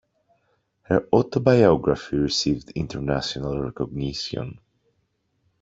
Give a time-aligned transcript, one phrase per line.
[0.81, 4.59] Her autobiography received international recognition.